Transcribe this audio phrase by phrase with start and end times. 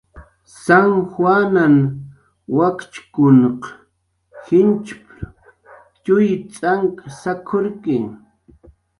[0.61, 1.75] "San juanahn
[2.57, 3.61] wakchkunq
[4.45, 5.27] jinchp""rw
[6.03, 7.99] txuy t'ank sak""urki"